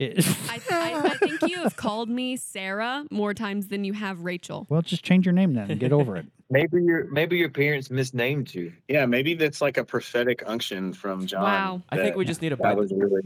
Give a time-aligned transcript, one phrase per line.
[0.00, 4.22] It- I, I, I think you have called me Sarah more times than you have
[4.22, 4.66] Rachel.
[4.70, 6.26] well, just change your name then and get over it.
[6.52, 8.72] Maybe your maybe your parents misnamed you.
[8.88, 11.44] Yeah, maybe that's like a prophetic unction from John.
[11.44, 11.82] Wow.
[11.90, 12.76] I think we just need to that bite.
[12.76, 13.22] was really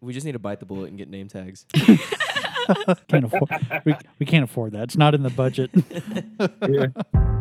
[0.00, 1.66] we just need to bite the bullet and get name tags.
[3.08, 3.50] Can't afford.
[3.84, 4.84] We, we can't afford that.
[4.84, 5.72] It's not in the budget.
[6.68, 7.34] Yeah.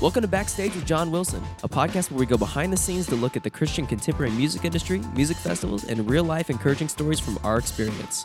[0.00, 3.16] Welcome to Backstage with John Wilson, a podcast where we go behind the scenes to
[3.16, 7.38] look at the Christian contemporary music industry, music festivals, and real life encouraging stories from
[7.44, 8.24] our experience.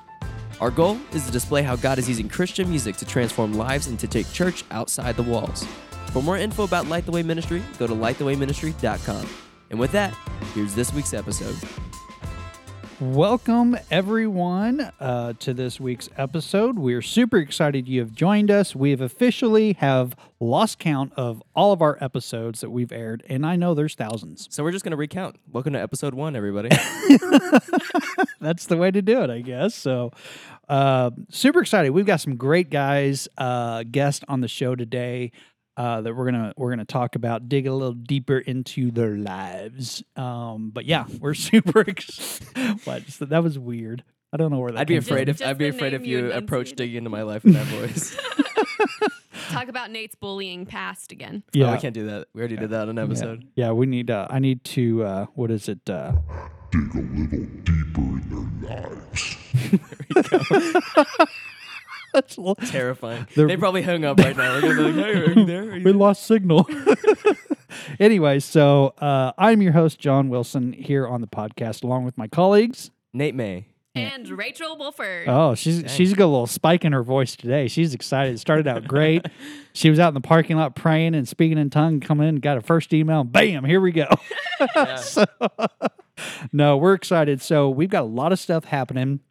[0.62, 4.00] Our goal is to display how God is using Christian music to transform lives and
[4.00, 5.68] to take church outside the walls.
[6.14, 9.28] For more info about Light the Way Ministry, go to lightthewayministry.com.
[9.70, 10.14] And with that,
[10.54, 11.58] here's this week's episode.
[13.02, 16.80] Welcome everyone uh, to this week's episode.
[16.80, 18.74] We're super excited you have joined us.
[18.74, 23.46] We have officially have lost count of all of our episodes that we've aired, and
[23.46, 24.48] I know there's thousands.
[24.50, 25.36] So we're just going to recount.
[25.52, 26.70] Welcome to episode one, everybody.
[28.40, 29.76] That's the way to do it, I guess.
[29.76, 30.12] So,
[30.70, 31.90] uh, super excited.
[31.90, 35.34] We've got some great guys, uh, guests on the show today.
[35.78, 40.02] Uh, that we're gonna we're gonna talk about, dig a little deeper into their lives.
[40.16, 41.82] Um, but yeah, we're super.
[41.86, 42.40] Ex-
[42.86, 44.04] what So that was weird.
[44.32, 44.80] I don't know where that.
[44.80, 45.14] I'd be came from.
[45.16, 47.52] afraid if Just I'd be afraid if you you approached digging into my life in
[47.54, 48.18] that voice.
[49.50, 51.44] Talk about Nate's bullying past again.
[51.54, 52.28] yeah, Yeah, oh, we can't do that.
[52.34, 53.46] We already did that on an episode.
[53.56, 54.10] Yeah, we need.
[54.10, 55.04] Uh, I need to.
[55.04, 55.88] Uh, what is it?
[55.90, 56.14] Uh,
[56.72, 59.38] dig a little deeper in their lives.
[60.14, 60.30] that's
[62.16, 63.28] a little- Terrifying.
[63.36, 64.60] They're- they probably hung up right now.
[64.60, 65.62] They're like, "Hey, are you there?
[65.64, 66.68] Are you we there?" lost signal.
[68.00, 72.28] anyway, so uh, I'm your host, John Wilson, here on the podcast, along with my
[72.28, 72.92] colleagues.
[73.14, 73.68] Nate May.
[73.98, 75.30] And Rachel Wolford.
[75.30, 75.88] Oh, she's Dang.
[75.90, 77.70] she's got a little spike in her voice today.
[77.70, 78.34] She's excited.
[78.36, 79.26] It started out great.
[79.74, 82.02] she was out in the parking lot praying and speaking in tongue.
[82.02, 83.24] Coming in, got her first email.
[83.24, 83.64] Bam!
[83.64, 84.08] Here we go.
[84.76, 84.96] Yeah.
[84.98, 85.26] so,
[86.52, 87.42] no, we're excited.
[87.42, 89.22] So we've got a lot of stuff happening.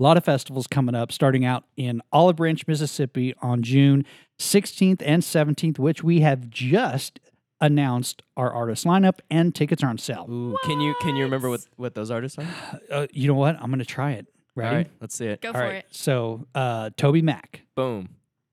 [0.00, 4.04] A lot of festivals coming up, starting out in Olive Branch, Mississippi on June
[4.40, 7.20] 16th and 17th, which we have just
[7.60, 10.26] announced our artist lineup and tickets are on sale.
[10.28, 12.46] Ooh, can you can you remember what what those artists are?
[12.90, 13.54] Uh, you know what?
[13.60, 14.26] I'm going to try it.
[14.56, 14.68] Ready?
[14.68, 15.40] All right, let's see it.
[15.40, 15.74] Go All for right.
[15.76, 15.86] it.
[15.90, 18.10] So, uh, TobyMac, Boom,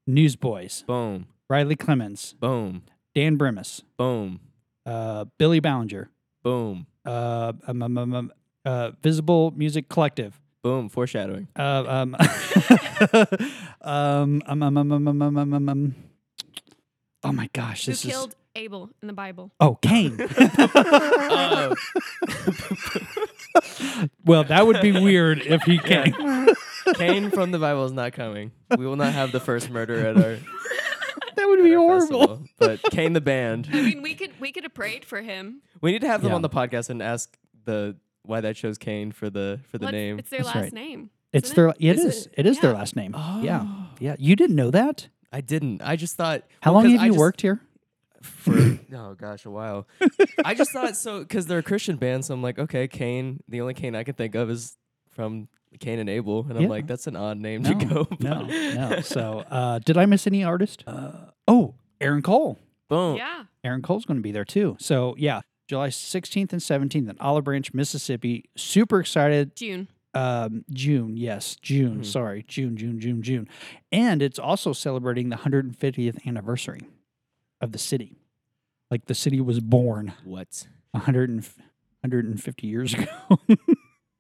[0.08, 4.40] Newsboys, boom, Riley Clemmons, boom, Dan Brimus, boom,
[4.86, 6.10] uh, Billy Ballinger,
[6.44, 8.32] boom, uh, um, um, um, um,
[8.66, 10.90] uh, Visible Music Collective, boom.
[10.90, 11.48] Foreshadowing.
[11.58, 12.16] uh, um,
[13.82, 15.96] um, um, um, um, um, um, um, um, um, um,
[17.24, 19.52] oh my gosh, Who this is killed Abel in the Bible?
[19.60, 20.18] oh Cain.
[20.20, 21.76] Oh.
[24.26, 26.14] well, that would be weird if he came.
[26.96, 28.52] Cain from the Bible is not coming.
[28.78, 30.38] We will not have the first murder at our,
[31.36, 32.20] that would at be our horrible.
[32.28, 32.42] festival.
[32.60, 33.70] But Cain the band.
[33.72, 35.62] I mean, we could we could have prayed for him.
[35.82, 36.36] We need to have them Yeah.
[36.36, 37.36] on the podcast and ask
[37.66, 40.20] the why that chose Cain for the for the What's- name.
[40.20, 40.74] It's their That's last right.
[40.74, 41.10] name.
[41.34, 41.76] It's isn't their it?
[41.80, 42.26] yeah, it Is is.
[42.28, 42.34] it?
[42.38, 42.78] It is their Yeah.
[42.78, 43.14] last name.
[43.16, 43.42] Oh.
[43.44, 43.66] Yeah,
[44.00, 44.16] yeah.
[44.20, 45.08] You didn't know that?
[45.32, 45.82] I didn't.
[45.82, 46.44] I just thought.
[46.62, 47.62] How well, long 'cause have I you just- worked here?
[48.22, 48.54] for
[48.94, 49.88] oh gosh a while
[50.46, 53.60] i just thought so because they're a christian band so i'm like okay cain the
[53.62, 54.78] only cain i can think of is
[55.10, 55.48] from
[55.80, 58.48] cain and abel and i'm like that's an odd name No, to go no, by.
[58.76, 59.00] no.
[59.02, 60.84] So, uh, did I miss any artist?
[60.86, 62.60] Uh, oh, Aaron Cole.
[62.90, 63.46] boom Yeah.
[63.64, 64.76] Aaron Cole's going to be there too.
[64.80, 68.50] So, yeah, July 16th and 17th in Olive Branch, Mississippi.
[68.58, 69.56] Super excited.
[69.56, 69.88] June.
[70.14, 72.02] Um, June, yes, June.
[72.02, 72.06] Mhm.
[72.06, 73.48] Sorry, June, June, June, June.
[73.90, 76.82] And it's also celebrating the 150th anniversary
[77.62, 78.18] of the city.
[78.90, 81.40] Like the city was born what 100 and,
[82.02, 83.08] 150 years ago.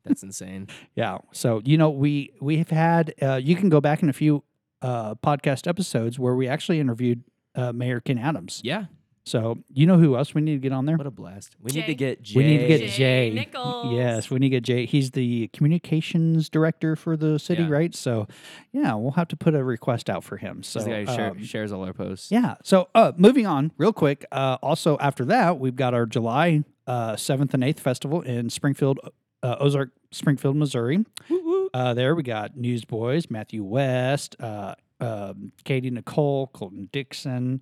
[0.05, 1.17] that's insane Yeah.
[1.33, 4.45] So you know we we've had uh, you can go back in a few
[4.81, 7.25] uh, podcast episodes where we actually interviewed
[7.55, 8.61] uh, Mayor Ken Adams.
[8.63, 8.85] yeah
[9.23, 10.97] So you know who else we need to get on there?
[10.97, 12.37] what a blast we need to get Jay.
[12.37, 13.29] We need to get Jay Jay.
[13.35, 13.93] Nichols.
[13.93, 14.85] Yes, we need to get Jay.
[14.85, 17.69] He's the communications director for the city, Yeah.
[17.69, 17.95] right?
[17.95, 18.27] So
[18.71, 20.63] yeah, we'll have to put a request out for him.
[20.63, 22.55] So He's the guy who share, um, shares all our posts yeah.
[22.63, 24.25] So uh, moving on real quick.
[24.31, 28.99] Uh, also after that, we've got our July uh, seventh and eighth festival in Springfield,
[29.43, 30.97] uh, Ozark, Springfield, Missouri.
[31.29, 31.69] Woot woot.
[31.73, 37.61] Uh, there we got Newsboys, Matthew West, uh, um, Katy Nichole, Colton Dixon,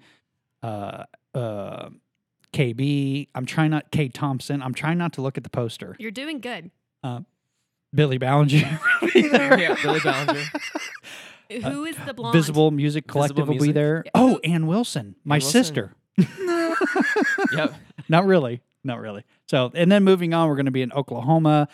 [0.63, 1.03] uh,
[1.33, 1.89] uh,
[2.53, 3.27] KB.
[3.35, 4.61] I'm trying not Cade Thompson.
[4.61, 5.95] I'm trying not to look at the poster.
[5.99, 6.71] You're doing good.
[7.03, 7.21] Uh,
[7.93, 9.59] Billy Ballinger will be there.
[9.59, 10.43] yeah billy ballinger
[11.63, 12.33] Who is the blonde?
[12.33, 13.75] Visible Music Collective Visible will be Music.
[13.75, 14.01] there.
[14.05, 14.11] Yeah.
[14.15, 15.51] Oh, Ann Wilson, my Wilson.
[15.63, 15.95] sister.
[17.51, 17.73] yep
[18.07, 18.61] Not really.
[18.83, 19.23] Not really.
[19.47, 21.67] So, and then moving on, we're going to be in Oklahoma,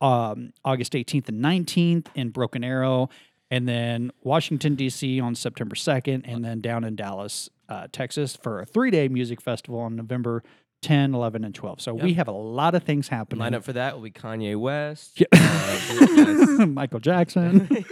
[0.00, 3.08] um, August 18th and 19th in Broken Arrow,
[3.50, 5.20] and then Washington D.C.
[5.20, 9.40] on September 2nd, and then down in Dallas uh, Texas, for a three day music
[9.40, 10.42] festival on November
[10.82, 11.80] 10, 11, and 12.
[11.80, 13.40] So we have a lot of things happening.
[13.40, 15.20] Line up for that will be Kanye West.
[15.20, 15.26] Yeah.
[15.32, 17.68] Uh, Michael Jackson.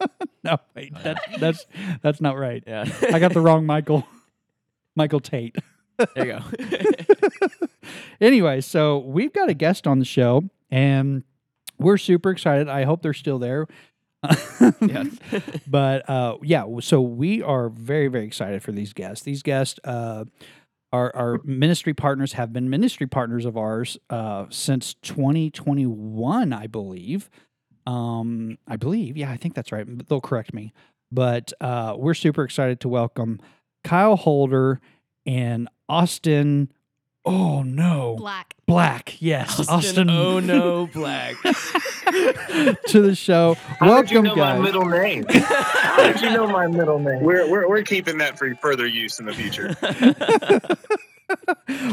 [0.44, 1.66] no, wait, that, that's
[2.02, 2.62] that's not right.
[2.66, 2.84] yeah.
[3.12, 4.06] I got the wrong Michael.
[4.96, 5.56] Michael Tait.
[6.14, 6.40] There you go.
[8.20, 11.24] anyway, so we've got a guest on the show, and
[11.78, 12.68] we're super excited.
[12.68, 13.66] I hope they're still there.
[14.80, 15.04] yeah.
[15.66, 19.24] but uh, yeah, so we are very, very excited for these guests.
[19.24, 20.24] These guests, uh,
[20.92, 27.30] our, our ministry partners have been ministry partners of ours uh, since 2021, I believe.
[27.86, 29.86] Um, I believe, yeah, I think that's right.
[30.08, 30.72] They'll correct me.
[31.10, 33.40] But uh, we're super excited to welcome
[33.82, 34.80] Kyle Holder
[35.26, 36.72] and Austin.
[37.26, 38.54] Oh no, Black.
[38.66, 39.16] Black.
[39.20, 40.10] Yes, Austin.
[40.10, 41.36] Oh no, Black.
[41.42, 43.54] to the show.
[43.54, 44.62] How did you Welcome, know my guys.
[44.62, 45.24] middle name?
[45.30, 47.22] How did you know my middle name?
[47.22, 49.74] We're, we're, we're keeping that for further use in the future.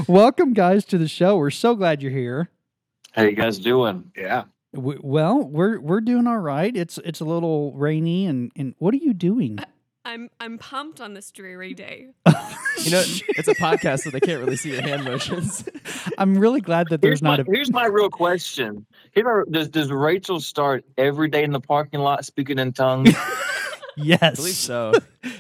[0.08, 1.38] Welcome, guys, to the show.
[1.38, 2.50] We're so glad you're here.
[3.14, 4.12] How you guys doing?
[4.18, 4.44] Yeah.
[4.74, 6.76] W well, we're we're doing all right.
[6.76, 9.60] It's it's a little rainy, and and what are you doing?
[10.04, 12.08] I'm I'm pumped on this dreary day.
[12.86, 13.04] You know,
[13.38, 15.64] it's a podcast, so they can't really see your hand motions.
[16.18, 17.44] I'm really glad that there's Here's my, not a.
[17.52, 18.86] here's my real question.
[19.12, 23.14] Here's my- does, does Rachel start every day in the parking lot speaking in tongues?
[23.98, 24.94] yes, I believe Yes, so.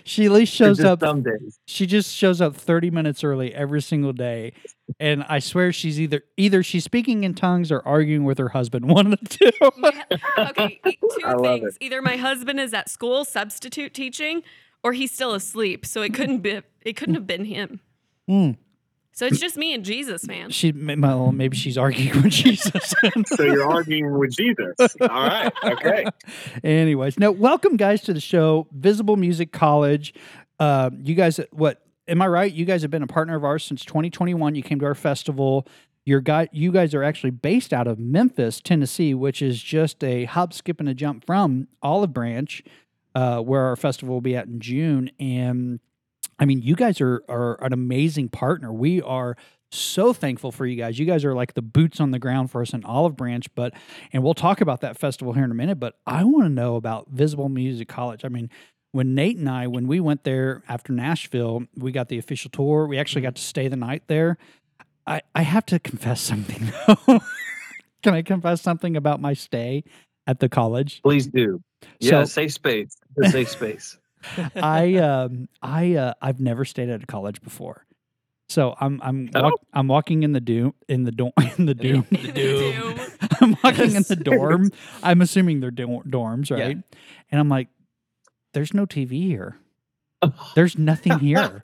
[0.03, 0.99] she at least shows up.
[0.99, 1.57] some days.
[1.65, 4.51] She just shows up 30 minutes early every single day,
[4.99, 8.85] and I swear she's either either she's speaking in tongues or arguing with her husband.
[8.89, 9.71] One of the two.
[9.77, 10.05] My-
[10.49, 11.77] okay, two I things.
[11.79, 14.43] Either my husband is at school substitute teaching,
[14.83, 15.85] or he's still asleep.
[15.85, 16.61] So it couldn't be.
[16.81, 17.79] It couldn't have been him.
[18.27, 18.51] Hmm.
[19.13, 20.51] So it's just me and Jesus, man.
[20.51, 22.93] She well, maybe she's arguing with Jesus.
[23.27, 24.95] So you're arguing with Jesus.
[25.01, 25.51] All right.
[25.63, 26.05] Okay.
[26.63, 30.13] Anyways, now welcome guys to the show, Visible Music College.
[30.59, 32.51] Uh, you guys, what am I right?
[32.51, 34.55] You guys have been a partner of ours since 2021.
[34.55, 35.67] You came to our festival.
[36.03, 40.25] Your guy, you guys are actually based out of Memphis, Tennessee, which is just a
[40.25, 42.63] hop, skip, and a jump from Olive Branch,
[43.13, 45.11] uh, where our festival will be at in June.
[45.19, 45.79] And
[46.39, 48.73] I mean, you guys are are an amazing partner.
[48.73, 49.37] We are
[49.71, 50.99] so thankful for you guys.
[50.99, 53.73] You guys are like the boots on the ground for us in Olive Branch, but
[54.11, 56.75] and we'll talk about that festival here in a minute, but I want to know
[56.75, 58.25] about Visible Music College.
[58.25, 58.49] I mean,
[58.91, 62.87] when Nate and I when we went there after Nashville, we got the official tour.
[62.87, 64.37] We actually got to stay the night there.
[65.07, 67.19] I I have to confess something though.
[68.03, 69.83] Can I confess something about my stay
[70.27, 71.01] at the college?
[71.03, 71.61] Please do.
[71.99, 72.97] Yeah, So- safe space.
[73.15, 73.97] The safe space.
[74.55, 77.85] I um I uh I've never stayed at a college before.
[78.49, 79.43] So I'm I'm Oh.
[79.43, 82.05] walk, I'm walking in the doom in the dorm in the doom.
[82.11, 82.99] The doom.
[83.39, 84.71] I'm walking in the dorm.
[85.01, 86.57] I'm assuming they're dor- dorms, Yeah.
[86.65, 86.77] right?
[87.31, 87.69] And I'm like,
[88.53, 89.57] there's no TV here.
[90.55, 91.63] There's nothing here.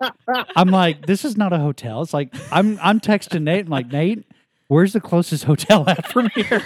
[0.56, 2.01] I'm like, this is not a hotel.
[2.01, 3.66] It's like I'm I'm texting Nate.
[3.66, 4.25] I'm like, Nate,
[4.68, 6.63] where's the closest hotel at from here?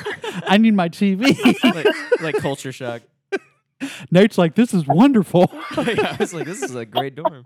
[0.48, 1.38] I need my TV.
[1.64, 3.02] like, like culture shock.
[4.12, 5.52] Nate's like, this is wonderful.
[5.72, 7.44] I was like, this is a great dorm.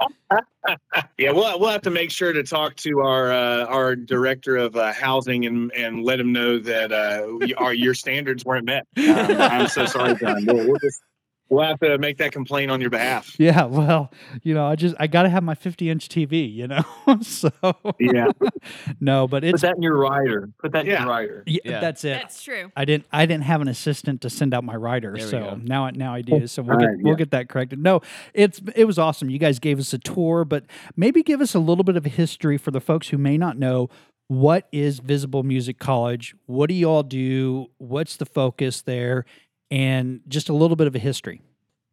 [1.17, 4.75] Yeah, we'll we'll have to make sure to talk to our uh, our director of
[4.75, 8.85] uh, housing and and let him know that uh, our your standards weren't met.
[8.97, 10.45] Um, I'm so sorry, John.
[10.45, 11.01] We'll, we'll just
[11.49, 13.35] we'll have to make that complaint on your behalf.
[13.39, 14.11] Yeah, well,
[14.43, 16.83] you know, I just I gotta have my 50 inch TV, you know.
[17.21, 17.51] so
[17.99, 18.27] Yeah.
[18.99, 20.49] no, but Put it's that in your rider.
[20.59, 21.43] Put that in your rider.
[21.45, 21.79] yeah, Yeah.
[21.79, 22.13] that's it.
[22.19, 22.71] That's true.
[22.75, 25.39] I didn't I didn't have an assistant to send out my writer, There we so
[25.39, 25.59] go.
[25.63, 26.41] now I now I do.
[26.43, 27.17] Oh, so we'll All get right, we'll yeah.
[27.17, 27.79] get that corrected.
[27.79, 28.01] No,
[28.33, 29.29] it's it was awesome.
[29.29, 32.57] You guys gave us a tour, but maybe give us a little bit of history
[32.57, 33.89] for the folks who may not know
[34.27, 36.33] what is Visible Music College.
[36.47, 37.67] What do you all do?
[37.77, 39.23] What's the focus there?
[39.71, 41.41] And just a little bit of a history.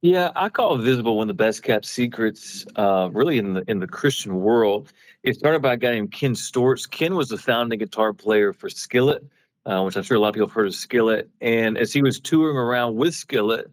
[0.02, 3.78] Yeah, I call Visible one of the best kept secrets, uh, really in the in
[3.78, 4.92] the Christian world.
[5.22, 6.90] It started by a guy named Ken Steorts.
[6.90, 9.24] Ken was the founding guitar player for Skillet,
[9.64, 11.30] uh, which I'm sure a lot of people have heard of Skillet.
[11.40, 13.70] And as he was touring around with Skillet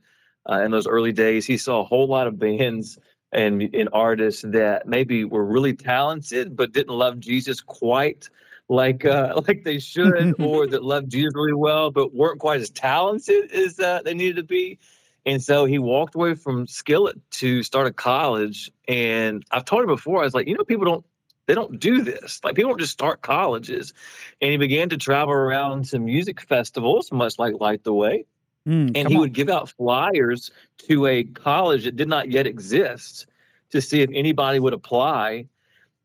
[0.48, 3.00] uh, in those early days, he saw a whole lot of bands
[3.32, 8.30] and and artists that maybe were really talented but didn't love Jesus quite
[8.70, 12.70] like uh, like they should, or that loved Jesus really well but weren't quite as
[12.70, 14.80] talented as uh, they needed to be.
[15.26, 18.72] And so he walked away from Skillet to start a college.
[18.88, 21.06] And I've told him before, I was like, you know, people don't
[21.46, 22.40] they don't do this.
[22.44, 23.92] Like people don't just start colleges.
[24.40, 28.26] And he began to travel around to music festivals, much like Light the Way.
[28.68, 29.22] Mm, And he on.
[29.22, 30.52] would give out flyers
[30.88, 33.26] to a college that did not yet exist
[33.72, 35.48] to see if anybody would apply.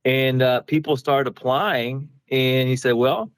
[0.07, 2.09] And uh, people started applying.
[2.31, 3.31] And he said, Well,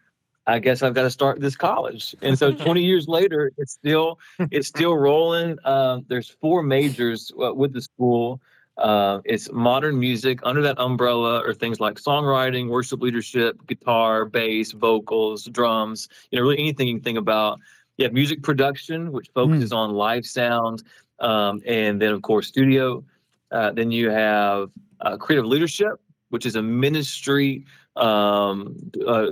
[0.47, 2.15] I guess I've got to start this college.
[2.23, 4.19] And so 20 years later, it's still
[4.51, 5.59] it's still rolling.
[5.65, 8.41] Um, there's four majors uh, with the school.
[8.79, 10.39] Uh, it's modern music.
[10.43, 16.09] Under that umbrella or things like songwriting, worship leadership, guitar, bass, vocals, drums.
[16.31, 17.59] You know, really anything you can think about.
[17.97, 20.83] You have music production, which focuses on live sound,
[21.19, 23.03] um, and then of course studio.
[23.51, 27.65] Uh, then you have uh, creative leadership, which is a ministry,
[27.97, 28.77] um,
[29.07, 29.31] uh,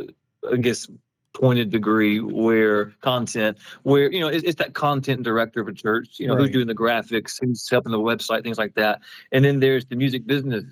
[0.51, 0.89] I guess,
[1.33, 6.19] pointed degree where content, where you know it's, it's that content director of a church.
[6.19, 9.01] You know who's doing the graphics, who's helping the website, things like that.
[9.33, 10.65] And then there's the music business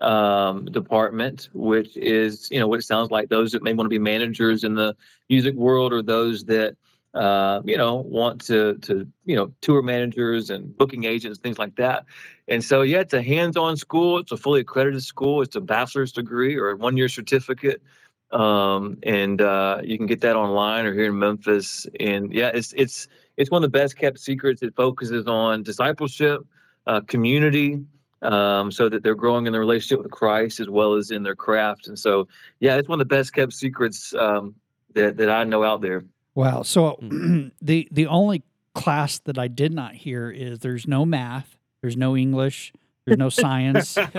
[0.00, 3.90] um, department, which is you know what it sounds like those that may want to
[3.90, 4.94] be managers in the
[5.28, 6.76] music world or those that
[7.14, 11.76] uh, you know want to to you know tour managers and booking agents things like
[11.76, 12.04] that.
[12.48, 14.18] And so yeah it's a hands-on school.
[14.18, 15.42] It's a fully accredited school.
[15.42, 17.82] It's a bachelor's degree or a one-year certificate.
[18.30, 21.86] Um, and uh, you can get that online or here in memphis.
[22.00, 24.62] And yeah it's it's it's one of the best kept secrets.
[24.62, 26.46] It focuses on discipleship
[26.86, 27.80] uh, community
[28.22, 31.36] um, so that they're growing in their relationship with christ as well as in their
[31.36, 31.88] craft.
[31.88, 32.26] And so
[32.60, 34.54] yeah it's one of the best kept secrets um,
[34.94, 36.04] that, that i know out there
[36.34, 36.62] Wow.
[36.62, 37.50] So mm.
[37.62, 38.42] the the only
[38.74, 42.72] class that I did not hear is there's no math, there's no English,
[43.04, 43.94] there's no science.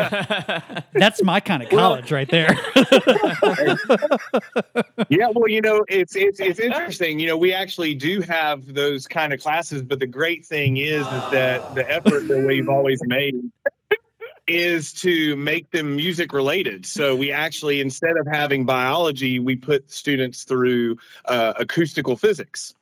[0.94, 2.58] That's my kind of college right there.
[5.10, 7.18] yeah, well, you know, it's it's it's interesting.
[7.18, 11.08] You know, we actually do have those kind of classes, but the great thing is
[11.08, 13.36] is that the effort that we've always made
[14.48, 16.86] is to make them music related.
[16.86, 22.76] So we actually instead of having biology, we put students through uh, acoustical physics.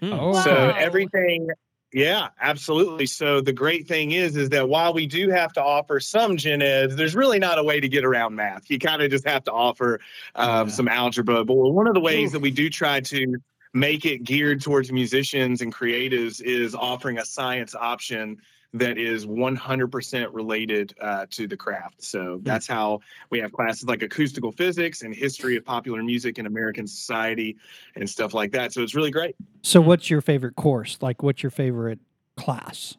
[0.00, 0.12] Hmm.
[0.12, 0.32] Oh.
[0.42, 0.74] So Wow.
[0.78, 1.48] everything
[1.92, 3.06] yeah, absolutely.
[3.06, 6.62] So the great thing is is that while we do have to offer some gen
[6.62, 8.70] eds, there's really not a way to get around math.
[8.70, 9.98] You kind of just have to offer
[10.36, 10.74] um, Yeah.
[10.74, 11.44] some algebra.
[11.44, 13.36] But one of the ways that we do try to
[13.72, 18.40] make it geared towards musicians and creatives is offering a science option
[18.72, 22.02] that is 100% related uh, to the craft.
[22.04, 26.46] So that's how we have classes like acoustical physics and history of popular music in
[26.46, 27.56] American society
[27.96, 28.72] and stuff like that.
[28.72, 29.34] So it's really great.
[29.62, 30.98] so what's your favorite course?
[31.00, 31.98] Like what's your favorite
[32.36, 32.96] class?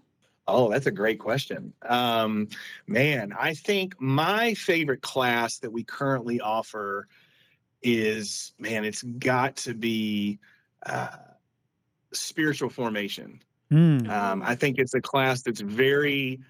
[0.47, 1.71] Oh, that's a great question.
[1.83, 2.49] Um,
[2.85, 7.07] man, I think my favorite class that we currently offer
[7.81, 10.39] is, man, it's got to be
[10.85, 11.15] uh,
[12.11, 13.41] spiritual formation.
[13.71, 14.09] Hmm.
[14.09, 16.41] Um, I think it's a class that's very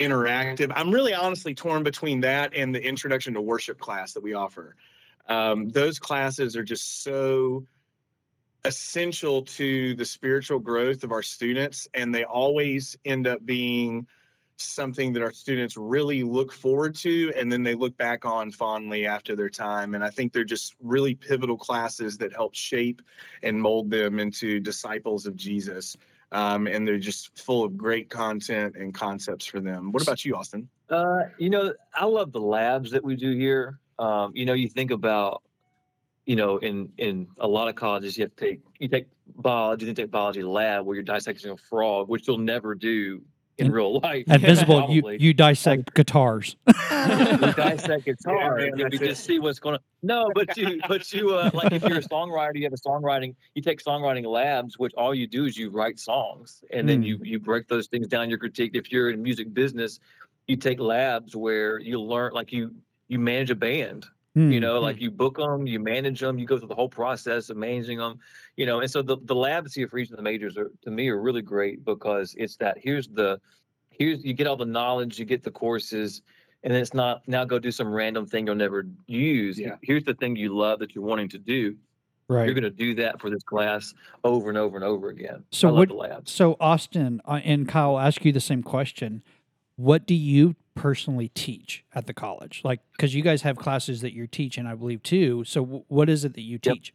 [0.00, 0.72] interactive.
[0.74, 4.74] I'm really honestly torn between that and the introduction to worship class that we offer.
[5.28, 7.64] Um, those classes are just so
[8.64, 14.08] essential to the spiritual growth of our students, and they always end up being
[14.58, 19.06] something that our students really look forward to and then they look back on fondly
[19.06, 23.02] after their time and i think they're just really pivotal classes that help shape
[23.42, 25.94] and mold them into disciples of jesus
[26.32, 30.34] um, and they're just full of great content and concepts for them what about you
[30.34, 33.80] austin Uh, you know, I love the labs that we do here.
[33.98, 35.42] Um, you know, you think about,
[36.26, 39.86] you know, in in a lot of colleges, you have to take you take biology,
[39.86, 43.20] then take biology lab where you're dissecting a frog, which you'll never do
[43.58, 44.24] in And- real life.
[44.28, 46.56] At Visible, you, you dissect guitars.
[46.66, 46.72] we
[47.56, 49.80] dissect guitar man, and then we just see what's going on.
[50.02, 53.34] No, but you, but you, uh, like if you're a songwriter, you have a songwriting.
[53.54, 57.04] You take songwriting labs, which all you do is you write songs, and then Hmm.
[57.04, 58.28] you you break those things down.
[58.28, 58.72] You're critique.
[58.74, 60.00] If you're in music business,
[60.46, 62.74] you take labs where you learn, like you
[63.08, 64.06] you manage a band.
[64.36, 64.52] Hmm.
[64.52, 67.48] You know, like you book them, you manage them, you go through the whole process
[67.48, 68.18] of managing them.
[68.58, 70.90] You know, and so the the labs here for each of the majors are to
[70.90, 73.40] me are really great because it's that here's the
[73.88, 76.20] here's you get all the knowledge, you get the courses,
[76.64, 79.58] and it's not now go do some random thing you'll never use.
[79.58, 79.76] Yeah.
[79.80, 81.74] Here's the thing you love that you're wanting to do.
[82.28, 82.44] right.
[82.44, 85.44] You're going to do that for this class over and over and over again.
[85.50, 86.28] So what-.
[86.28, 89.22] So Austin uh, and Kyle ask you the same question.
[89.76, 92.62] What do you personally teach at the college?
[92.64, 95.44] Like, because you guys have classes that you're teaching, I believe too.
[95.44, 96.74] So w- what is it that you Yep.
[96.74, 96.94] teach?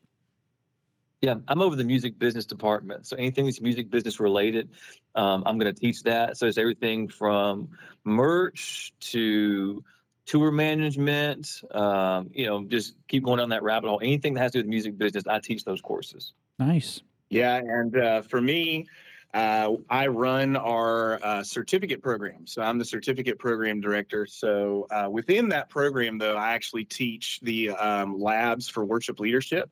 [1.21, 3.05] Yeah, I'm over the music business department.
[3.05, 4.69] So anything that's music business related,
[5.13, 6.37] um, I'm going to teach that.
[6.37, 7.69] So it's everything from
[8.03, 9.83] merch to
[10.25, 11.61] tour management.
[11.71, 13.99] Um, you know, just keep going down that rabbit hole.
[14.01, 16.33] Anything that has to do with music business, I teach those courses.
[16.57, 17.01] Nice.
[17.29, 18.87] Yeah, and uh, for me,
[19.33, 22.45] uh, I run our uh, certificate program.
[22.45, 24.25] So I'm the certificate program director.
[24.25, 29.69] So uh, within that program, though, I actually teach the um, labs for worship leadership.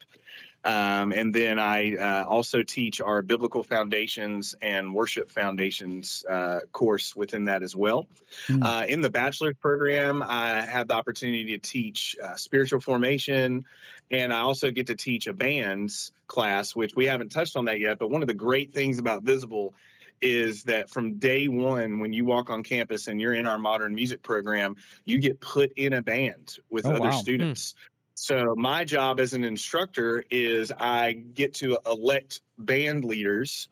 [0.65, 7.15] Um, and then I uh, also teach our biblical foundations and worship foundations uh, course
[7.15, 8.07] within that as well.
[8.47, 8.63] Hmm.
[8.63, 13.63] Uh, in the bachelor's program, I have the opportunity to teach uh, spiritual formation,
[14.11, 17.79] and I also get to teach a bands class, which we haven't touched on that
[17.79, 17.97] yet.
[17.97, 19.73] But one of the great things about Visible
[20.21, 23.95] is that from day one, when you walk on campus and you're in our modern
[23.95, 24.75] music program,
[25.05, 27.11] you get put in a band with Oh, other wow.
[27.11, 27.75] students.
[28.21, 33.69] So my job as an instructor is I get to elect band leaders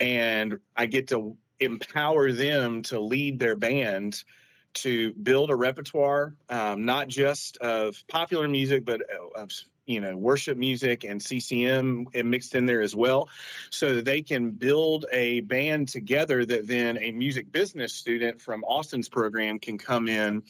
[0.00, 4.24] and I get to empower them to lead their band
[4.76, 9.50] to build a repertoire, um, not just of popular music, but uh, of
[9.84, 13.28] you know worship music and CCM and mixed in there as well,
[13.68, 18.64] so that they can build a band together that then a music business student from
[18.64, 20.42] Austin's program can come in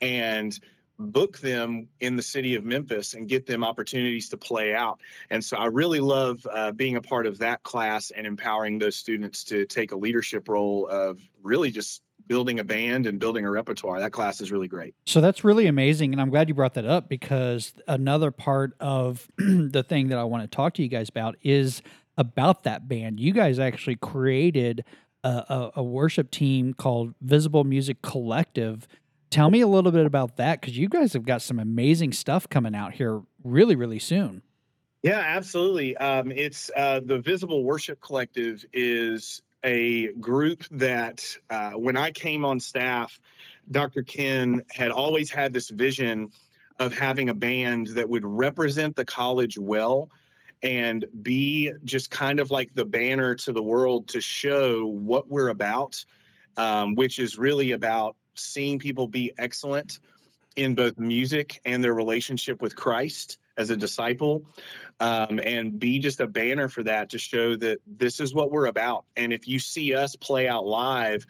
[0.00, 0.58] and
[1.02, 5.00] book them in the city of Memphis and get them opportunities to play out.
[5.30, 8.96] And so I really love uh, being a part of that class and empowering those
[8.96, 13.50] students to take a leadership role of really just building a band and building a
[13.50, 14.00] repertoire.
[14.00, 14.94] That class is really great.
[15.06, 16.12] So that's really amazing.
[16.12, 20.24] And I'm glad you brought that up because another part of the thing that I
[20.24, 21.82] want to talk to you guys about is
[22.16, 23.20] about that band.
[23.20, 24.84] You guys actually created
[25.24, 28.86] a, a, a worship team called Visible Music Collective.
[29.32, 32.46] Tell me a little bit about that because you guys have got some amazing stuff
[32.50, 34.42] coming out here really, really soon.
[35.02, 35.96] Yeah, absolutely.
[35.96, 42.44] Um, it's uh, the Visible Worship Collective is a group that uh, when I came
[42.44, 43.18] on staff,
[43.70, 44.02] Dr.
[44.02, 46.30] Ken had always had this vision
[46.78, 50.10] of having a band that would represent the college well
[50.62, 55.48] and be just kind of like the banner to the world to show what we're
[55.48, 56.04] about,
[56.58, 59.98] um, which is really about seeing people be excellent
[60.56, 64.42] in both music and their relationship with Christ as a disciple
[65.00, 68.66] um, and be just a banner for that to show that this is what we're
[68.66, 69.04] about.
[69.16, 71.26] And if you see us play out live,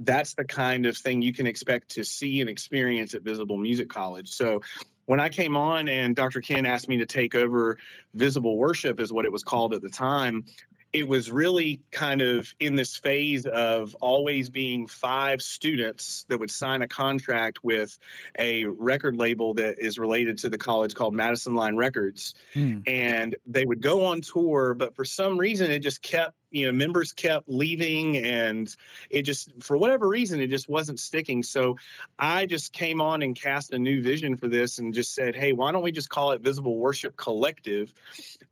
[0.00, 3.88] that's the kind of thing you can expect to see and experience at Visible Music
[3.88, 4.28] College.
[4.28, 4.62] So
[5.06, 6.40] when I came on and Dr.
[6.40, 7.78] Ken asked me to take over
[8.14, 10.44] Visible Worship, is what it was called at the time,
[10.92, 16.50] it was really kind of in this phase of always being five students that would
[16.50, 17.98] sign a contract with
[18.38, 22.34] a record label that is related to the college called Madison Line Records.
[22.54, 22.78] Hmm.
[22.86, 26.72] And they would go on tour, but for some reason it just kept, you know,
[26.72, 28.74] members kept leaving and
[29.10, 31.42] it just, for whatever reason, it just wasn't sticking.
[31.42, 31.76] So
[32.18, 35.52] I just came on and cast a new vision for this and just said, hey,
[35.52, 37.92] why don't we just call it Visible Worship Collective?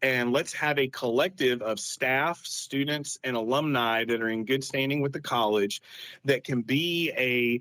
[0.02, 5.00] And let's have a collective of staff, students, and alumni that are in good standing
[5.00, 5.80] with the college
[6.24, 7.60] that can be a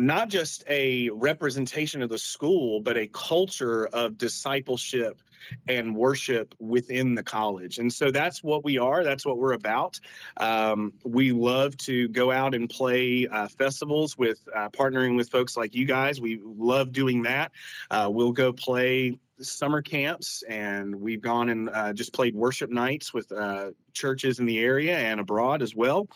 [0.00, 5.20] not just a representation of the school, but a culture of discipleship
[5.66, 7.78] and worship within the college.
[7.78, 9.04] And so that's what we are.
[9.04, 9.98] That's what we're about.
[10.36, 15.56] Um, we love to go out and play uh, festivals with uh, partnering with folks
[15.56, 16.20] like you guys.
[16.20, 17.52] We love doing that.
[17.90, 23.14] Uh, we'll go play summer camps and we've gone and uh, just played worship nights
[23.14, 26.08] with uh, churches in the area and abroad as well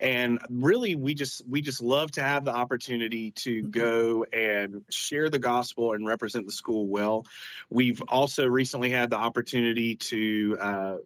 [0.00, 5.28] and really we just we just love to have the opportunity to go and share
[5.28, 7.24] the gospel and represent the school well
[7.70, 10.96] we've also recently had the opportunity to uh,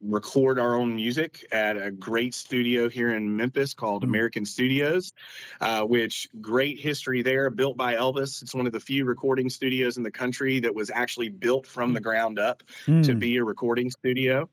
[0.00, 4.08] record our own music at a great studio here in Memphis called Mm.
[4.08, 5.12] American Studios,
[5.60, 8.42] uh, which great history there, built by Elvis.
[8.42, 11.94] It's one of the few recording studios in the country that was actually built from
[11.94, 13.18] the ground up to Hmm.
[13.18, 14.48] be a recording studio.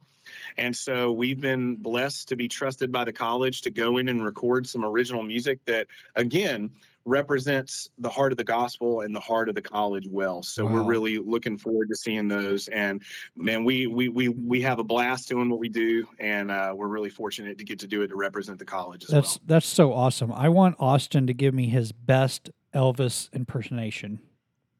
[0.57, 4.23] And so we've been blessed to be trusted by the college to go in and
[4.23, 6.69] record some original music that, again,
[7.05, 10.43] represents the heart of the gospel and the heart of the college well.
[10.43, 12.67] So we're really looking forward to seeing those.
[12.67, 13.01] And
[13.35, 16.87] man, we we we we have a blast doing what we do, and uh, we're
[16.87, 19.43] really fortunate to get to do it to represent the college as That's well.
[19.47, 20.31] that's so awesome.
[20.31, 24.19] I want Austin to give me his best Elvis impersonation.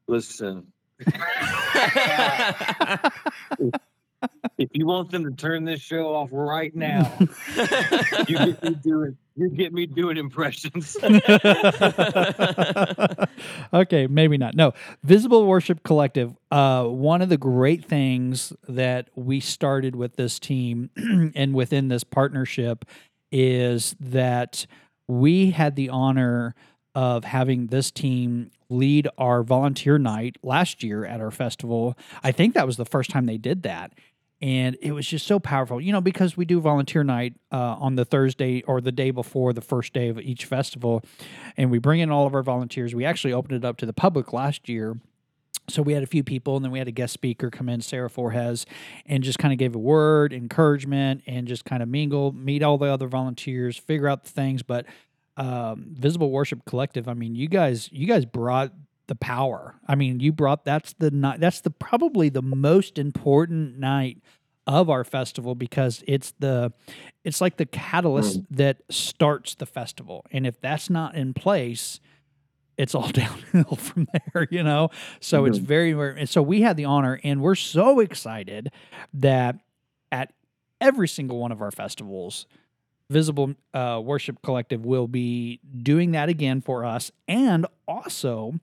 [0.06, 0.66] Listen,
[4.58, 7.12] if you want them to turn this show off right now,
[8.28, 10.96] you get me doing you get me doing impressions.
[13.72, 14.54] okay, maybe not.
[14.54, 16.36] No, Visible Worship Collective.
[16.50, 20.90] Uh, one of the great things that we started with this team
[21.34, 22.84] and within this partnership
[23.30, 24.66] is that
[25.08, 26.54] we had the honor
[26.94, 31.96] of having this team lead our volunteer night last year at our festival.
[32.22, 33.92] I think that was the first time they did that.
[34.42, 37.94] And it was just so powerful, you know, because we do volunteer night uh, on
[37.94, 41.04] the Thursday or the day before the first day of each festival
[41.56, 42.94] and we bring in all of our volunteers.
[42.94, 44.96] We actually opened it up to the public last year.
[45.68, 47.80] So we had a few people, and then we had a guest speaker come in,
[47.82, 48.66] Sarah Forhez,
[49.06, 52.78] and just kind of gave a word, encouragement, and just kind of mingle, meet all
[52.78, 54.64] the other volunteers, figure out the things.
[54.64, 54.86] But
[55.36, 58.72] um, Visible Worship Collective, I mean, you guys, you guys brought
[59.06, 59.74] the power.
[59.86, 61.40] I mean, you brought that's the night.
[61.40, 64.18] That's the probably the most important night
[64.66, 66.72] of our festival because it's the
[67.24, 70.24] it's like the catalyst that starts the festival.
[70.30, 72.00] And if that's not in place,
[72.76, 74.90] it's all downhill from there, you know?
[75.20, 78.72] So it's very, very, and so we had the honor and we're so excited
[79.14, 79.56] that
[80.10, 80.32] at
[80.80, 82.46] every single one of our festivals,
[83.10, 88.54] Visible uh, Worship Collective will be doing that again for us and also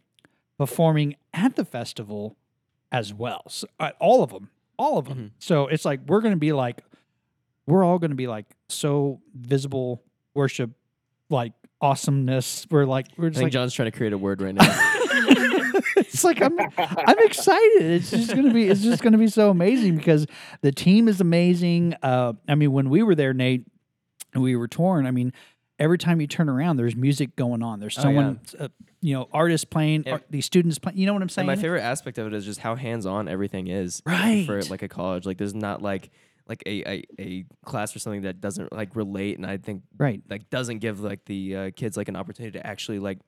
[0.59, 2.35] performing at the festival
[2.91, 3.43] as well.
[3.47, 5.17] So, uh, all of them, all of them.
[5.17, 5.31] Mhm.
[5.39, 6.83] So it's like we're going to be like,
[7.65, 10.71] we're all going to be like so visible worship,
[11.29, 12.67] like awesomeness.
[12.69, 14.53] We're like, we're just I just think like, John's trying to create a word right
[14.53, 14.65] now.
[15.95, 17.81] it's like I'm I'm excited.
[17.83, 20.27] It's just gonna be it's just gonna be so amazing because
[20.61, 21.95] the team is amazing.
[22.03, 23.65] Uh, I mean, when we were there, Nate,
[24.33, 25.05] and we were torn.
[25.05, 25.31] I mean,
[25.79, 27.79] every time you turn around, there's music going on.
[27.79, 28.67] There's Oh, someone, uh,
[29.01, 30.97] you know, artists playing, And- ar- these students playing.
[30.97, 31.47] You know what I'm And saying?
[31.47, 34.01] my favorite aspect of it is just how hands on everything is.
[34.05, 34.45] Right.
[34.45, 35.25] For like a college.
[35.25, 36.09] Like there's not like
[36.47, 40.19] like a, a, a class or something that doesn't like relate and I think right.
[40.27, 43.19] like doesn't give like the uh, kids like an opportunity to actually like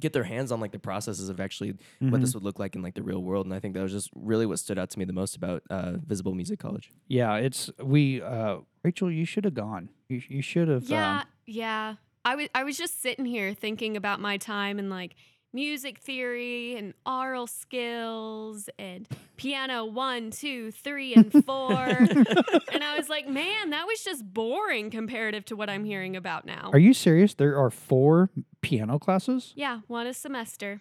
[0.00, 2.20] get their hands on like the processes of actually what Mhm.
[2.22, 4.08] this would look like in like the real world and i think that was just
[4.16, 7.70] really what stood out to me the most about uh, visible music college Yeah, it's
[7.82, 8.22] we.
[8.22, 9.90] uh Rachel, you should have gone.
[10.08, 10.84] You you should have.
[10.88, 11.96] Yeah, Um, yeah.
[12.24, 15.14] I was I was just sitting here thinking about my time and like
[15.52, 21.72] music theory and aural skills and piano one, two, three, and four.
[21.78, 26.44] and I was like, man, that was just boring comparative to what I'm hearing about
[26.44, 26.70] now.
[26.72, 27.34] are you serious?
[27.34, 28.30] There are four
[28.62, 29.52] piano classes.
[29.54, 30.80] yeah, one a semester.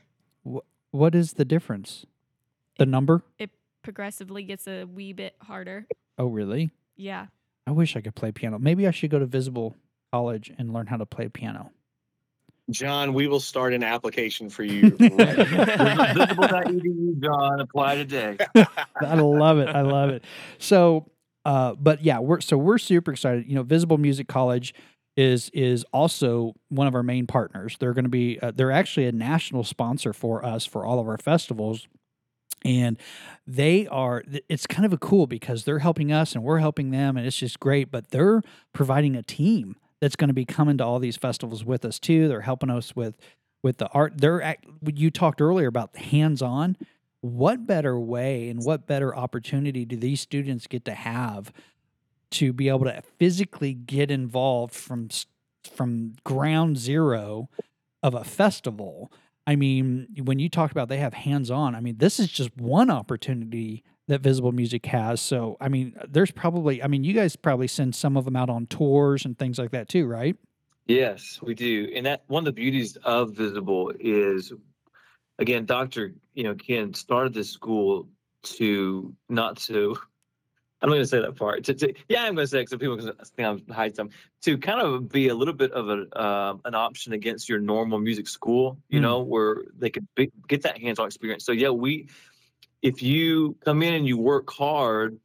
[0.91, 2.06] What is the difference?
[2.78, 3.23] The number?
[3.38, 3.52] It
[3.84, 5.88] progressively gets a wee bit harder.
[6.17, 6.71] Oh, really?
[6.95, 7.28] Yeah.
[7.67, 8.60] I wish I could play piano.
[8.60, 9.76] Maybe I should go to Visible
[10.13, 11.71] College and learn how to play piano.
[12.69, 14.91] John, we will start an application for you.
[14.99, 15.19] Visible.edu,
[17.19, 17.60] John.
[17.60, 18.38] Apply today.
[19.02, 19.69] I love it.
[19.69, 20.23] I love it.
[20.60, 21.10] So,
[21.45, 23.47] uh, but yeah, we're so we're super excited.
[23.47, 24.76] You know, Visible Music College
[25.17, 27.76] is is also one of our main partners.
[27.80, 31.08] They're going to be uh, they're actually a national sponsor for us for all of
[31.08, 31.88] our festivals.
[32.63, 32.97] And
[33.45, 37.17] they are, it's kind of a cool because they're helping us and we're helping them,
[37.17, 37.91] and it's just great.
[37.91, 38.41] But they're
[38.73, 42.28] providing a team that's going to be coming to all these festivals with us too.
[42.28, 43.18] They're helping us with
[43.62, 44.18] with the art.
[44.18, 46.76] They're act, you talked earlier about hands on.
[47.22, 51.54] What better way and what better opportunity do these students get to have
[52.32, 55.08] to be able to physically get involved from
[55.74, 57.48] from ground zero
[58.04, 59.10] of a festival?
[59.48, 62.58] I mean, when you talked about they have hands on, I mean, this is just
[62.58, 65.22] one opportunity that Visible Music has.
[65.22, 68.50] So, I mean, there's probably, I mean, you guys probably send some of them out
[68.50, 70.36] on tours and things like that too, right?
[70.88, 71.89] Yes, we do.
[71.96, 74.52] And that one of the beauties of Visible is,
[75.39, 76.13] again, Dr.
[76.34, 78.10] You know, Ken started this school
[78.44, 79.96] to not to.
[80.82, 81.63] I'm not going to say that part.
[81.63, 84.10] To, to, yeah, I'm going to say it so people can think I'm hiding some.
[84.42, 88.00] To kind of be a little bit of a um an option against your normal
[88.00, 89.04] music school, you Mm.
[89.04, 91.46] know, where they could be, get that hands-on experience.
[91.46, 92.10] So yeah, we,
[92.84, 95.17] if you come in and you work hard,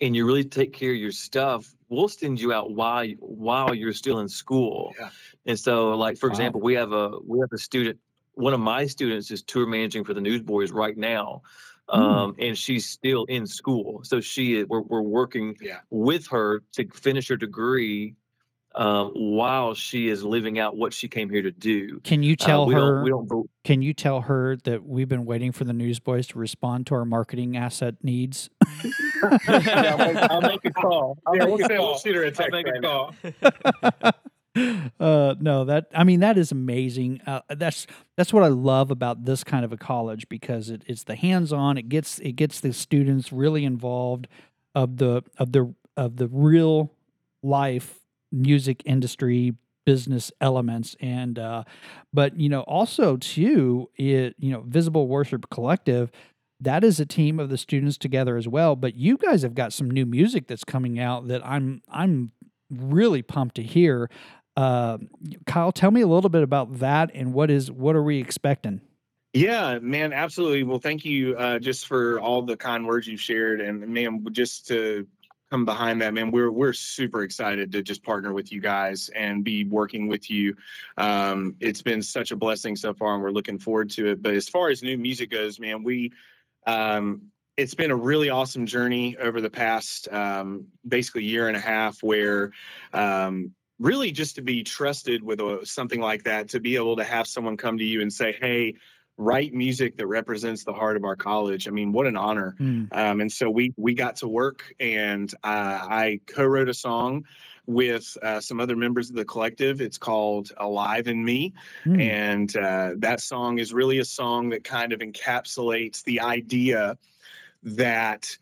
[0.00, 3.92] and you really take care of your stuff, we'll send you out while while you're
[3.92, 4.94] still in school.
[4.98, 5.10] Yeah.
[5.46, 6.32] And so, like for Wow.
[6.34, 7.98] example, we have a we have a student.
[8.34, 11.40] One of my students is tour managing for the Newsboys right now,
[11.88, 14.00] um, and she's still in school.
[14.04, 15.80] So she we're we're working Yeah.
[15.90, 18.14] with her to finish her degree
[18.76, 21.98] um, while she is living out what she came here to do.
[22.00, 22.80] Can you Uh, tell we her?
[22.80, 23.28] Don't, we don't.
[23.28, 26.94] bel- Can you tell her that we've been waiting for the Newsboys to respond to
[26.94, 28.50] our marketing asset needs?
[29.48, 31.18] Yeah, I'll, make, I'll make a call.
[31.26, 32.52] I'll yeah, make we'll, a send, we'll shoot her a I'll text.
[32.52, 33.10] make a right now.
[34.02, 34.12] call.
[35.00, 37.20] uh, no, that I mean that is amazing.
[37.26, 37.86] Uh, that's
[38.16, 41.78] that's what I love about this kind of a college because it, it's the hands-on.
[41.78, 44.28] It gets it gets the students really involved
[44.74, 46.92] of the of the of the real
[47.42, 48.00] life
[48.36, 51.62] music industry business elements and uh
[52.12, 56.10] but you know also too it you know visible worship collective
[56.58, 59.72] that is a team of the students together as well but you guys have got
[59.72, 62.32] some new music that's coming out that i'm i'm
[62.68, 64.10] really pumped to hear
[64.56, 64.96] uh,
[65.46, 68.80] Kyle, tell me a little bit about that and what is what are we expecting?
[69.34, 70.62] Yeah, man, absolutely.
[70.62, 74.66] Well, thank you uh, just for all the kind words you've shared, and man, just
[74.68, 75.06] to
[75.50, 79.44] come behind that, man, we're we're super excited to just partner with you guys and
[79.44, 80.56] be working with you.
[80.96, 84.22] Um, it's been such a blessing so far, and we're looking forward to it.
[84.22, 86.12] But as far as new music goes, man, we
[86.66, 87.22] um,
[87.56, 92.02] it's been a really awesome journey over the past um, basically year and a half,
[92.02, 92.50] where
[92.92, 97.04] um, really just to be trusted with a, something like that, to be able to
[97.04, 98.74] have someone come to you and say, "Hey."
[99.18, 101.66] Write music that represents the heart of our college.
[101.66, 102.54] I mean, what an honor.
[102.60, 102.88] Mm.
[102.92, 107.24] Um, and so we we got to work, and uh, I co-wrote a song
[107.66, 109.80] with uh, some other members of the collective.
[109.80, 112.00] It's called "Alive in Me," Mm.
[112.00, 116.98] and uh, that song is really a song that kind of encapsulates the idea
[117.62, 118.36] that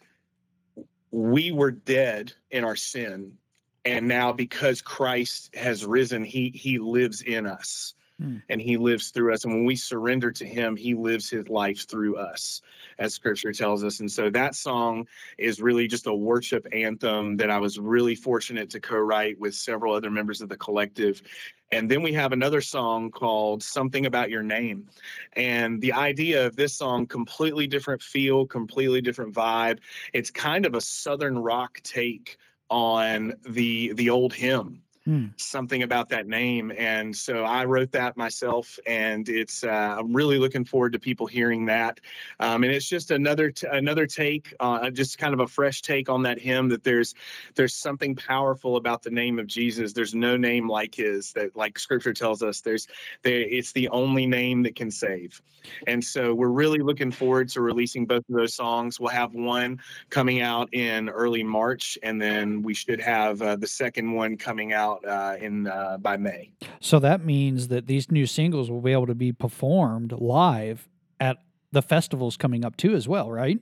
[1.10, 3.32] we were dead in our sin,
[3.84, 8.36] and now because Christ has risen, he he lives in us Hmm.
[8.48, 9.44] and he lives through us.
[9.44, 12.62] And when we surrender to him, he lives his life through us,
[13.00, 13.98] as scripture tells us.
[13.98, 18.70] And so that song is really just a worship anthem that I was really fortunate
[18.70, 21.22] to co write with several other members of the collective.
[21.72, 24.88] And then we have another song called Something About Your Name.
[25.32, 29.80] And the idea of this song, completely different feel, completely different vibe.
[30.12, 32.36] It's kind of a Southern rock take
[32.70, 35.26] on the the old hymn Hmm.
[35.36, 36.72] something about that name.
[36.78, 41.26] And so I wrote that myself, and it's uh, I'm really looking forward to people
[41.26, 42.00] hearing that.
[42.40, 46.08] Um, and it's just another t- another take, uh, just kind of a fresh take
[46.08, 46.70] on that hymn.
[46.70, 47.14] That there's
[47.54, 49.92] there's something powerful about the name of Jesus.
[49.92, 51.34] There's no name like His.
[51.34, 52.86] That like Scripture tells us, there's
[53.22, 55.42] there it's the only name that can save.
[55.86, 59.00] And so we're really looking forward to releasing both of those songs.
[59.00, 63.66] We'll have one coming out in early March, and then we should have uh, the
[63.66, 66.52] second one coming out uh, in uh, by May.
[66.80, 70.88] So that means that these new singles will be able to be performed live
[71.20, 71.38] at
[71.72, 73.58] the festivals coming up too, as well, right?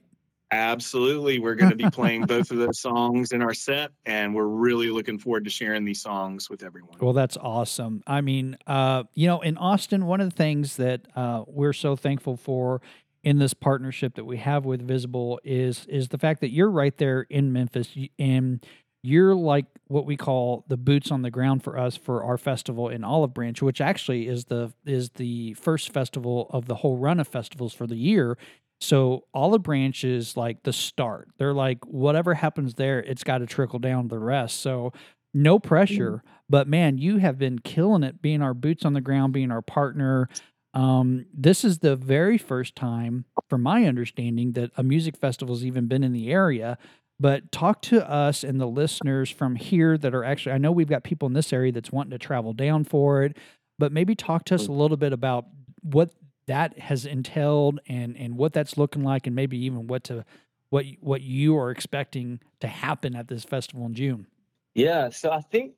[0.51, 4.45] Absolutely, we're going to be playing both of those songs in our set, and we're
[4.45, 6.95] really looking forward to sharing these songs with everyone.
[7.01, 8.03] Well, that's awesome.
[8.05, 11.95] I mean, uh, you know, in Austin, one of the things that uh, we're so
[11.95, 12.81] thankful for
[13.23, 16.95] in this partnership that we have with Visible is is the fact that you're right
[16.97, 18.63] there in Memphis, y- and
[19.03, 22.89] you're like what we call the boots on the ground for us for our festival
[22.89, 27.19] in Olive Branch, which actually is the is the first festival of the whole run
[27.19, 28.37] of festivals for the year.
[28.81, 31.29] So Olive Branch is like the start.
[31.37, 34.61] They're like whatever happens there, it's got to trickle down to the rest.
[34.61, 34.93] So
[35.33, 39.33] no pressure, but man, you have been killing it being our boots on the ground,
[39.33, 40.29] being our partner.
[40.73, 45.87] Um, this is the very first time, from my understanding, that a music festival's even
[45.87, 46.77] been in the area.
[47.19, 50.89] But talk to us and the listeners from here that are actually, I know we've
[50.89, 53.37] got people in this area that's wanting to travel down for it,
[53.79, 55.45] but maybe talk to us a little bit about
[55.81, 56.11] what
[56.47, 60.25] that has entailed and and what that's looking like and maybe even what to
[60.69, 64.27] what what you are expecting to happen at this festival in June.
[64.73, 65.73] Yeah, so I think,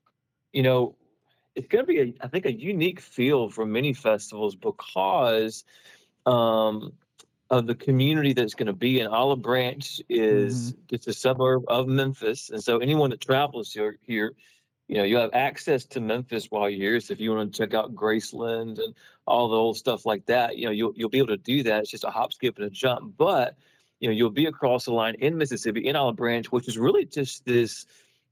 [0.54, 0.95] you know,
[1.56, 5.63] it's going to be, a, I think, a unique feel for many festivals because
[6.26, 6.93] um,
[7.56, 11.88] of the community that's going to be in Olive Branch is it's a suburb of
[11.88, 14.34] Memphis, and so anyone that travels here, here,
[14.88, 17.00] you know, you have access to Memphis while you're here.
[17.00, 18.94] So if you want to check out Graceland and
[19.26, 21.82] all the old stuff like that, you know, you'll you'll be able to do that.
[21.82, 23.58] It's just a hop, skip, and a jump, but
[24.02, 27.06] you know, you'll be across the line in Mississippi, in Olive Branch, which is really
[27.06, 27.86] just this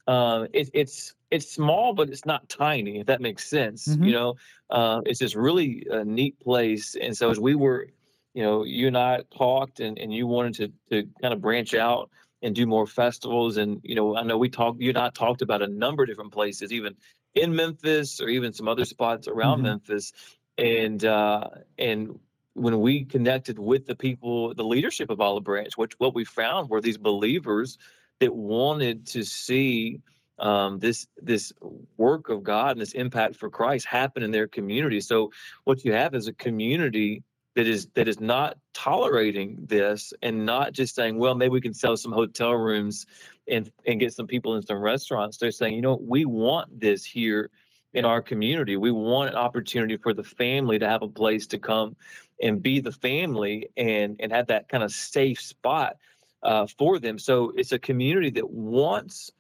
[0.08, 3.00] um, it, it's it's small, but it's not tiny.
[3.00, 4.06] If that makes sense, Mhm.
[4.06, 4.36] you know,
[4.70, 6.96] uh, it's just really a neat place.
[6.96, 7.88] And so as we were,
[8.34, 10.68] you know, you and I talked, and, and you wanted to
[11.04, 12.10] to kind of branch out
[12.42, 13.58] and do more festivals.
[13.58, 16.10] And you know, I know we talked, you and I talked about a number of
[16.10, 16.96] different places, even
[17.36, 19.64] in Memphis or even some other spots around Mhm.
[19.64, 20.14] Memphis.
[20.58, 22.20] And uh, and
[22.54, 26.70] when we connected with the people, the leadership of Olive Branch, which what we found
[26.70, 27.78] were these believers
[28.20, 30.02] that wanted to see
[30.40, 31.54] um, this this
[31.98, 35.00] work of God and this impact for Christ happen in their community.
[35.02, 35.32] So
[35.64, 37.24] what you have is a community
[37.56, 41.74] that is that is not tolerating this and not just saying, well, maybe we can
[41.74, 43.06] sell some hotel rooms
[43.48, 45.38] and and get some people in some restaurants.
[45.38, 47.50] They're saying, you know, we want this here
[47.94, 48.76] in our community.
[48.78, 51.96] We want an opportunity for the family to have a place to come
[52.42, 55.98] and be the family and and have that kind of safe spot
[56.42, 57.20] uh, for them.
[57.20, 59.32] So it's a community that wants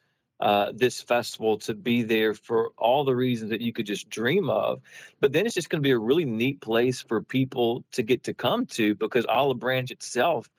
[0.43, 4.49] uh, this festival to be there for all the reasons that you could just dream
[4.49, 4.81] of.
[5.21, 8.23] But then it's just going to be a really neat place for people to get
[8.25, 10.49] to come to because Olive Branch itself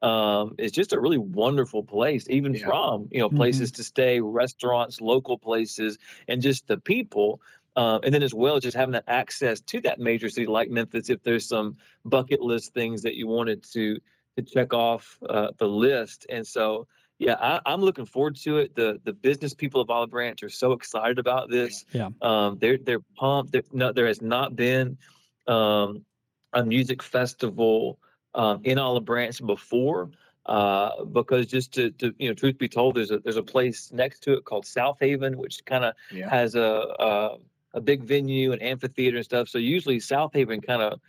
[0.00, 2.66] um, is just a really wonderful place, even Yeah.
[2.66, 7.40] from you know places to stay, restaurants, local places, and just the people.
[7.76, 11.10] Uh, and then as well just having that access to that major city like Memphis,
[11.10, 13.98] if there's some bucket list things that you wanted to
[14.36, 16.26] to check off uh, the list.
[16.30, 16.86] And so,
[17.18, 18.74] yeah, I, I'm looking forward to it.
[18.74, 21.84] The the business people of Olive Branch are so excited about this.
[21.92, 22.08] Yeah.
[22.22, 23.52] Um, they're they're pumped.
[23.52, 24.98] There, no, there has not been
[25.46, 26.04] um,
[26.52, 27.98] a music festival
[28.34, 30.10] um, in Olive Branch before.
[30.46, 33.90] Uh, because just to, to you know, truth be told, there's a there's a place
[33.92, 36.28] next to it called Southaven, which kind of Yeah.
[36.28, 37.36] has a, a
[37.72, 39.48] a big venue and amphitheater and stuff.
[39.48, 41.00] So usually Southaven kind of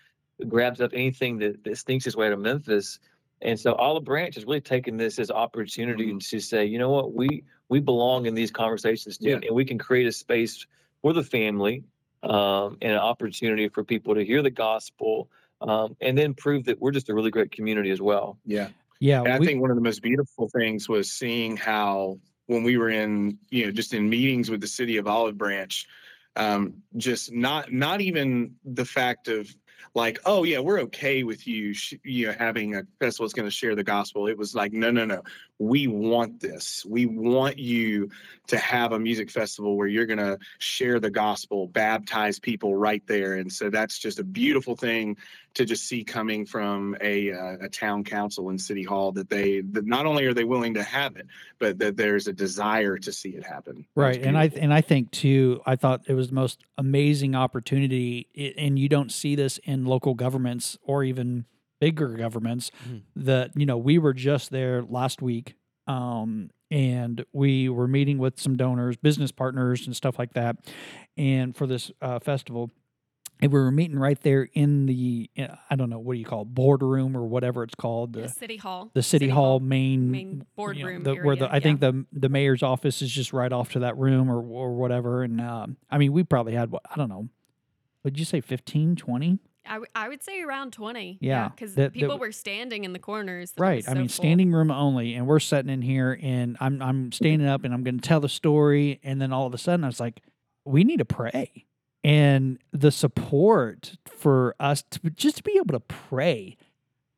[0.47, 2.99] grabs up anything that, that stinks its way to Memphis.
[3.41, 6.29] And so Olive Branch has really taken this as opportunity Mhm.
[6.29, 9.39] to say, you know what, we we belong in these conversations too, Yeah.
[9.47, 10.67] and we can create a space
[11.01, 11.83] for the family
[12.21, 15.29] um, and an opportunity for people to hear the gospel,
[15.61, 18.37] um, and then prove that we're just a really great community as well.
[18.45, 18.69] Yeah.
[18.99, 22.63] Yeah, And I we- think one of the most beautiful things was seeing how when
[22.63, 25.87] we were in, you know, just in meetings with the city of Olive Branch,
[26.35, 29.55] um, just not not even the fact of
[29.93, 33.47] like, oh yeah, we're okay with you, sh- you know, having a festival that's going
[33.47, 34.27] to share the gospel.
[34.27, 35.21] It was like, no, no, no,
[35.57, 36.85] we want this.
[36.85, 38.09] We want you
[38.47, 43.05] to have a music festival where you're going to share the gospel, baptize people right
[43.07, 45.15] there, and so that's just a beautiful thing
[45.53, 49.61] to just see coming from a uh, a town council and city hall that they
[49.71, 53.13] that not only are they willing to have it, but that there's a desire to
[53.13, 53.85] see it happen.
[53.95, 58.27] Right and i and i think too i thought it was the most amazing opportunity
[58.57, 61.45] and you don't see this in local governments or even
[61.79, 63.01] bigger governments Mhm.
[63.15, 65.55] that you know we were just there last week
[65.87, 70.57] um and we were meeting with some donors business partners and stuff like that
[71.17, 72.71] and for this uh, festival
[73.41, 76.25] and we were meeting right there in the uh, i don't know what do you
[76.25, 78.89] call it boardroom or whatever it's called the, The city hall.
[78.93, 82.05] the city, hall, main main you know, boardroom the, where the area, I think the
[82.13, 85.21] the mayor's office is just right off to that room or or whatever.
[85.23, 87.27] And um, I mean, we probably had what I don't know.
[88.03, 89.39] Would you say 15, 20?
[89.67, 91.17] I, w- I would say around 20.
[91.21, 93.51] Yeah, Because that- that people w- were standing in the corners.
[93.51, 93.75] that Right.
[93.77, 94.23] was I mean, full.
[94.23, 97.83] standing room only, and we're sitting in here, and I'm I'm standing up, and I'm
[97.83, 100.21] going to tell the story, and then all of a sudden, I was like,
[100.65, 101.65] we need to pray,
[102.03, 106.57] and the support for us to just to be able to pray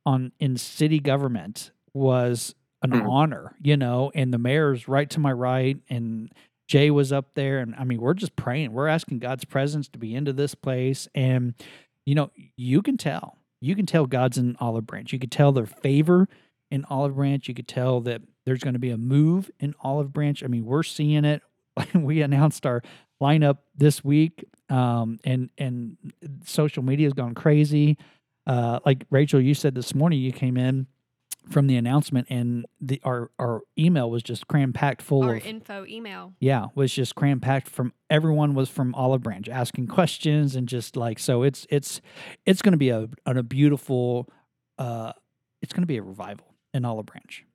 [0.06, 3.10] on in city government was an Mhm.
[3.10, 6.32] honor, you know, and the mayor's right to my right, and
[6.68, 9.98] Jay was up there, and I mean, we're just praying, we're asking God's presence to
[10.00, 11.54] be into this place, and
[12.08, 13.38] you know, you can tell.
[13.60, 15.12] You can tell God's in Olive Branch.
[15.12, 16.30] You could tell their favor
[16.72, 17.46] in Olive Branch.
[17.46, 20.42] You could tell that there's going to be a move in Olive Branch.
[20.42, 21.42] I mean, we're seeing it.
[21.94, 22.82] we announced our
[23.22, 25.98] lineup this week, um, and and
[26.46, 27.98] social media has gone crazy.
[28.46, 30.88] Uh, like Rachel, you said this morning, you came in
[31.50, 35.46] from the announcement, and the our our email was just cram packed full Our of
[35.46, 36.34] info email.
[36.40, 40.96] yeah, was just cram packed from everyone was from Olive Branch asking questions and just
[40.96, 42.02] like so it's it's
[42.46, 44.30] it's going to be a a beautiful
[44.78, 45.12] uh
[45.62, 47.46] it's going to be a revival in Olive Branch.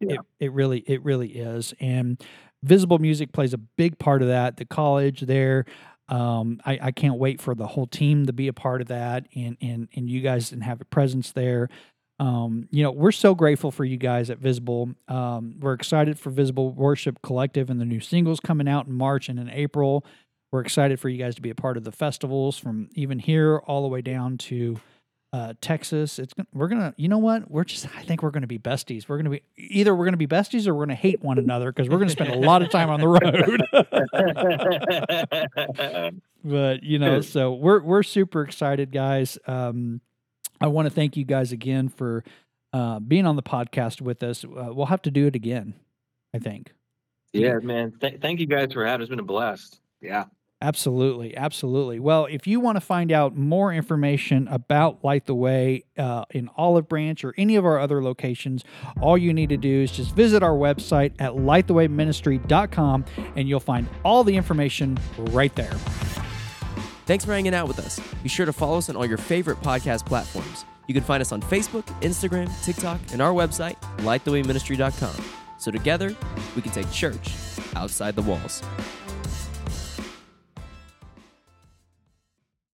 [0.00, 0.14] Yeah.
[0.14, 2.22] It it really it really is and
[2.62, 4.56] visible music plays a big part of that.
[4.56, 5.64] The college there
[6.08, 9.26] um I I can't wait for the whole team to be a part of that
[9.34, 11.68] and and and you guys and have a presence there
[12.20, 14.90] um, you know, we're so grateful for you guys at Visible.
[15.08, 19.30] Um, we're excited for Visible Worship Collective and the new singles coming out in March
[19.30, 20.04] and in April.
[20.52, 23.62] We're excited for you guys to be a part of the festivals from even here
[23.66, 24.78] all the way down to
[25.32, 26.18] uh, Texas.
[26.18, 27.50] It's we're gonna, you know what?
[27.50, 29.08] We're just, I think we're gonna be besties.
[29.08, 31.88] We're gonna be either we're gonna be besties or we're gonna hate one another because
[31.88, 33.62] we're gonna spend a lot of time on the road.
[36.44, 39.38] but you know, so we're we're super excited, guys.
[39.46, 40.02] Um,
[40.60, 42.22] I want to thank you guys again for
[42.72, 44.44] uh, being on the podcast with us.
[44.44, 45.74] Uh, we'll have to do it again,
[46.34, 46.72] I think.
[47.32, 47.92] yeah, man.
[48.00, 49.02] Th- thank you guys for having.
[49.02, 49.06] us.
[49.06, 49.80] It's been a blast.
[50.00, 50.24] yeah.
[50.62, 51.98] Absolutely, absolutely.
[51.98, 56.50] Well, if you want to find out more information about Light the Way uh, in
[56.54, 58.62] Olive Branch or any of our other locations,
[59.00, 63.04] all you need to do is just visit our website at lightthewayministry.com
[63.36, 65.72] and you'll find all the information right there.
[67.10, 67.98] Thanks for hanging out with us.
[68.22, 70.64] Be sure to follow us on all your favorite podcast platforms.
[70.86, 75.24] You can find us on Facebook, Instagram, TikTok, and our website, lightthewayministry.com.
[75.58, 76.14] So together,
[76.54, 77.34] we can take church
[77.74, 78.62] outside the walls.